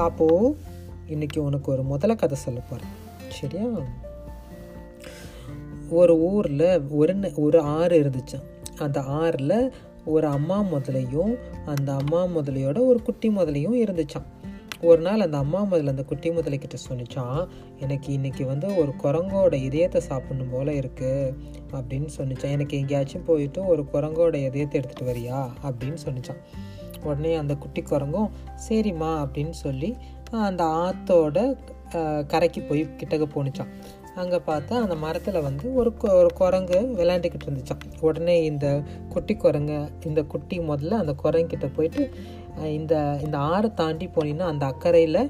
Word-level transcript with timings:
பாப்போ. 0.00 0.54
இன்னைக்கு 1.06 1.42
உனக்கு 1.42 1.72
ஒரு 1.72 1.82
முதல 1.82 2.14
கதை 2.14 2.36
சொல்ல 2.36 2.60
போகிறேன் 2.60 2.92
சரியா? 3.28 3.66
ஒரு 5.90 6.18
ஊரில் 6.18 6.82
ஒரு 6.88 7.32
ஒரு 7.36 7.60
ஆறு 7.60 8.02
இருந்துச்சான் 8.02 8.78
அந்த 8.78 9.00
ஆறில் 9.00 9.72
ஒரு 10.04 10.26
அம்மா 10.26 10.62
முதலையும் 10.62 11.36
அந்த 11.66 11.92
அம்மா 11.92 12.24
முதலையோட 12.24 12.84
ஒரு 12.84 13.02
குட்டி 13.02 13.28
முதலையும் 13.28 13.76
இருந்துச்சான் 13.76 14.24
ஒரு 14.82 15.00
நாள் 15.00 15.20
அந்த 15.20 15.36
அம்மா 15.36 15.62
முதல்ல 15.62 15.86
அந்த 15.86 16.02
குட்டி 16.02 16.30
முதலைக்கிட்ட 16.30 16.74
சொன்னிச்சான் 16.90 17.46
எனக்கு 17.80 18.12
இன்னைக்கு 18.12 18.46
வந்து 18.46 18.76
ஒரு 18.76 18.92
குரங்கோட 19.02 19.52
இதயத்தை 19.52 20.00
சாப்பிடணும் 20.00 20.50
போல் 20.50 20.66
இருக்குது 20.66 21.34
அப்படின்னு 21.72 22.08
சொன்னிச்சான் 22.16 22.50
எனக்கு 22.50 22.78
எங்கேயாச்சும் 22.78 23.24
போயிட்டு 23.24 23.66
ஒரு 23.66 23.84
குரங்கோட 23.92 24.34
இதயத்தை 24.34 24.80
எடுத்துகிட்டு 24.80 25.04
வரியா? 25.04 25.48
அப்படின்னு 25.62 25.96
சொன்னிச்சான் 26.04 26.40
உடனே 27.04 27.34
அந்த 27.34 27.54
குட்டி 27.54 27.82
குரங்கும் 27.82 28.30
சரிம்மா 28.68 29.10
அப்படின்னு 29.22 29.50
சொல்லி 29.58 29.90
அந்த 30.42 30.64
ஆத்தோட 30.80 31.38
கரைக்கு 32.26 32.62
போய் 32.62 32.96
கிட்டக்க 32.96 33.26
போணுச்சான் 33.34 33.72
அங்கே 34.14 34.36
பார்த்தா 34.46 34.74
அந்த 34.80 34.94
மரத்தில் 34.94 35.40
வந்து 35.40 35.74
ஒரு 35.74 35.96
கொ- 35.96 36.12
ஒரு 36.12 36.28
குரங்கு 36.34 36.78
விளையாண்டுக்கிட்டு 36.94 37.46
இருந்துச்சான் 37.46 38.00
உடனே 38.00 38.44
இந்த 38.44 38.66
குட்டி 39.08 39.36
குரங்கு 39.36 39.78
இந்த 40.04 40.22
குட்டி 40.24 40.60
முதல்ல 40.60 40.90
அந்த 40.94 41.14
குரங்கிட்ட 41.22 41.74
போயிட்டு 41.74 42.04
இந்த 42.72 42.94
இந்த 43.24 43.38
ஆறை 43.38 43.74
தாண்டி 43.74 44.08
போனீங்கன்னா 44.14 44.48
அந்த 44.48 44.66
அக்கறையில் 44.66 45.22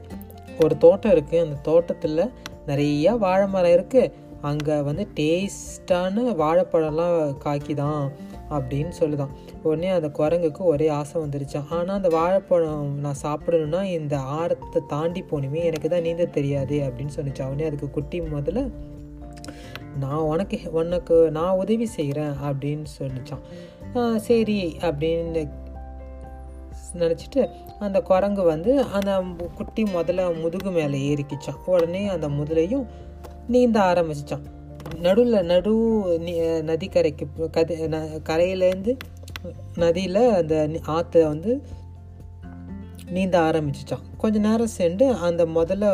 ஒரு 0.65 0.79
தோட்டம் 0.79 1.12
இருக்குது 1.12 1.43
அந்த 1.43 1.55
தோட்டத்தில் 1.62 2.23
நிறையா 2.66 3.18
வாழை 3.18 3.46
மரம் 3.48 3.71
இருக்குது 3.71 4.12
அங்கே 4.43 4.80
வந்து 4.80 5.09
டேஸ்டான 5.15 6.15
வாழைப்பழம்லாம் 6.37 7.15
காய்க்குதான் 7.45 8.05
அப்படின்னு 8.50 8.92
சொல்லுதான். 9.00 9.32
உடனே 9.62 9.88
அந்த 9.88 10.09
குரங்குக்கு 10.18 10.62
ஒரே 10.64 10.88
ஆசை 10.88 11.22
வந்துருச்சான் 11.22 11.68
ஆனால் 11.70 11.96
அந்த 11.96 12.09
வாழைப்பழம் 12.09 12.98
நான் 12.98 13.23
சாப்பிடணும்னா 13.23 13.82
இந்த 13.82 14.18
ஆரத்தை 14.18 14.82
தாண்டி 14.88 15.24
போகணுமே 15.30 15.62
எனக்கு 15.65 15.88
தான் 15.88 16.01
நீந்த 16.01 16.24
தெரியாது 16.24 16.79
அப்படின்னு 16.79 17.16
சொன்னிச்சு. 17.16 17.46
உடனே 17.46 17.65
அதுக்கு 17.65 17.90
குட்டி 17.90 18.20
முதல்ல 18.20 18.70
நான் 19.98 20.18
உனக்கு 20.18 20.59
உனக்கு 20.73 21.30
நான் 21.30 21.57
உதவி 21.57 21.87
செய்கிறேன் 21.87 22.34
அப்படின்னு 22.45 22.87
சொல்லிச்சான் 22.98 24.16
சரி 24.16 24.76
அப்படின்னு 24.80 25.42
நினச்சிட்டு 26.98 27.42
அந்த 27.79 28.01
குரங்கு 28.01 28.42
வந்து 28.42 28.82
அந்த 28.82 29.10
குட்டி 29.57 29.82
முதல்ல 29.82 30.40
முதுகு 30.40 30.70
மேலே 30.70 30.98
ஏறிக்கிச்சான் 31.10 31.60
உடனே 31.64 32.09
அந்த 32.09 32.29
முதலையும் 32.29 32.87
நீந்த 33.48 33.80
ஆரம்பிச்சிச்சான் 33.80 34.46
நடுவில் 35.01 35.45
நடு 35.45 35.73
நதிக்கரைக்கு 36.62 37.24
கதை 37.51 37.76
ந- 37.88 38.20
கரையிலேருந்து 38.29 38.93
நதியில் 39.76 40.23
அந்த 40.32 40.54
ஆற்றை 40.87 41.24
வந்து 41.24 41.52
நீந்த 43.10 43.38
ஆரம்பிச்சிச்சான் 43.40 44.04
கொஞ்ச 44.16 44.38
நேரம் 44.38 44.74
சென்று 44.74 45.07
அந்த 45.20 45.46
முதல்ல 45.46 45.87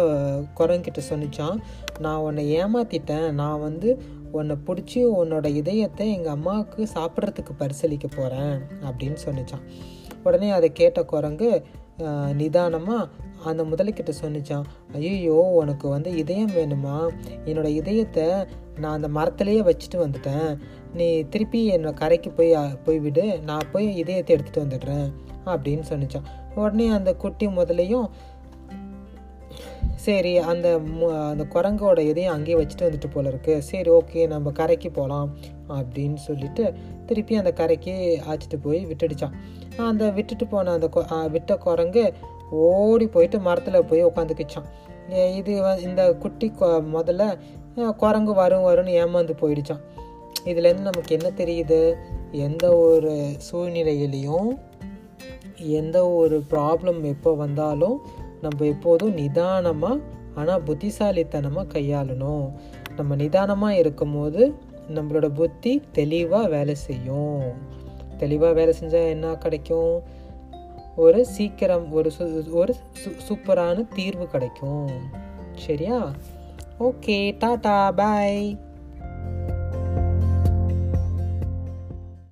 குரங்கிட்ட 0.58 1.00
சொன்னிச்சான் 1.10 1.58
நான் 2.00 2.16
உன்னை 2.18 2.56
ஏமாத்திட்டேன். 2.56 3.30
நான் 3.32 3.60
வந்து 3.60 3.90
உன்னை 4.32 4.56
பிடிச்சி 4.66 5.00
உன்னோட 5.16 5.46
இதயத்தை 5.54 6.12
எங்கள் 6.12 6.32
அம்மாவுக்கு 6.32 6.88
சாப்பிட்றதுக்கு 6.94 7.52
பரிசளிக்க 7.58 8.06
போகிறேன் 8.16 8.56
அப்படின்னு 8.84 9.16
சொன்னிச்சான் 9.24 9.64
உடனே 10.22 10.50
அதை 10.50 10.72
கேட்ட 10.72 11.04
குரங்கு 11.04 11.50
நிதானமாக 12.34 13.08
அந்த 13.47 13.64
முதலைக்கிட்ட 13.64 14.12
சொன்னிச்சான் 14.22 14.62
ஐயோ 14.92 15.34
உனக்கு 15.34 15.89
வந்து 15.89 16.16
இதயம் 16.16 16.50
வேணுமா? 16.50 17.11
என்னோட 17.44 17.66
இதயத்தை 17.66 18.25
நான் 18.78 19.03
அந்த 19.03 19.08
மரத்துலேயே 19.20 19.72
வச்சுட்டு 19.72 19.97
வந்துட்டேன். 19.97 20.58
நீ 20.94 21.22
திருப்பி 21.22 21.77
என்னோட 21.77 21.94
கரைக்கு 21.94 22.30
போய் 22.30 22.56
போய் 22.84 22.98
விடு. 22.98 23.41
நான் 23.41 23.70
போய் 23.72 23.97
இதயத்தை 23.97 24.36
எடுத்துகிட்டு 24.36 24.56
வந்துடுறேன் 24.56 25.12
அப்படின்னு 25.47 25.83
சொன்னிச்சான். 25.88 26.22
உடனே 26.55 26.88
அந்த 26.88 27.14
குட்டி 27.14 27.47
முதலையும் 27.47 28.08
சரி 29.94 30.38
அந்த 30.38 30.75
அந்த 31.28 31.47
குரங்கோட 31.55 31.98
இதையும் 31.98 32.33
அங்கேயே 32.33 32.58
வச்சுட்டு 32.58 32.82
வந்துட்டு 32.82 33.10
போல 33.12 33.28
இருக்கு. 33.28 33.62
சரி 33.62 33.91
ஓகே 33.91 34.26
நம்ம 34.26 34.50
கரைக்கு 34.50 34.91
போகலாம் 34.91 35.37
அப்படின்னு 35.69 36.15
சொல்லிட்டு 36.15 36.75
திருப்பி 37.06 37.37
அந்த 37.37 37.53
கரைக்கு 37.53 38.22
அழைச்சிட்டு 38.28 38.56
போய் 38.62 38.87
விட்டுடுச்சான். 38.87 39.32
அந்த 39.76 40.10
விட்டுட்டு 40.10 40.47
போன 40.47 40.72
அந்த 40.72 40.88
கொ- 40.93 41.31
விட்ட 41.31 41.56
குரங்கு 41.56 42.12
ஓடி 42.50 43.06
போயிட்டு 43.06 43.38
மரத்தில் 43.38 43.84
போய் 43.84 44.06
உட்காந்துக்கிச்சான் 44.06 45.34
இது 45.34 45.80
இந்த 45.82 46.14
குட்டி 46.14 46.52
கொ- 46.60 46.84
முதல்ல 46.94 47.38
குரங்கு 47.96 48.34
வரும் 48.34 48.66
வரும்னு 48.66 48.90
ஏமாந்து 48.90 49.30
போயிடுச்சான். 49.40 49.80
இதுலேருந்து 50.44 50.80
நமக்கு 50.80 51.18
என்ன 51.18 51.30
தெரியுது? 51.36 51.94
எந்த 52.30 52.76
ஒரு 52.76 53.36
சூழ்நிலையிலையும் 53.52 54.58
எந்த 55.56 56.08
ஒரு 56.08 56.42
ப்ராப்ளம் 56.50 57.02
எப்போ 57.02 57.34
வந்தாலும் 57.34 58.00
நம்ம 58.42 58.64
எப்போதும் 58.64 59.12
நிதானமாக 59.12 59.98
ஆனால் 60.34 60.62
புத்திசாலித்தனமாக 60.62 61.78
கையாளணும். 61.78 62.52
நம்ம 62.96 63.14
நிதானமாக 63.14 63.76
இருக்கும்போது 63.76 64.54
நம்மளோட 64.94 65.28
புத்தி 65.28 65.82
தெளிவாக 65.92 66.48
வேலை 66.48 66.74
செய்யும். 66.74 67.40
தெளிவாக 68.16 68.52
வேலை 68.52 68.74
செஞ்சால் 68.80 69.08
என்ன 69.08 69.34
கிடைக்கும்? 69.34 70.02
ஒரு 70.96 71.26
சீக்கிரம் 71.26 71.92
ஒரு 71.92 72.12
சு 72.18 72.52
ஒரு 72.52 72.74
சு- 73.04 73.16
சூப்பரான 73.28 73.94
தீர்வு 73.94 74.26
கிடைக்கும். 74.26 74.90
சரியா? 75.56 76.12
Okay 76.80 77.34
tata 77.38 77.92
bye. 77.92 78.58